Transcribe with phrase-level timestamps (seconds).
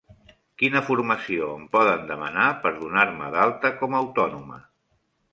[0.59, 4.59] Quina formació em poden demanar per donar-me d'alta com a autònoma?